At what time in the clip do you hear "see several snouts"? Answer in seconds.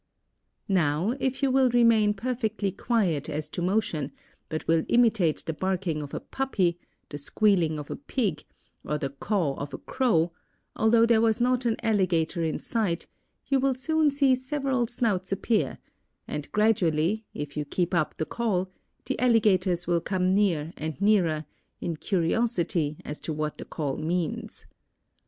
14.09-15.31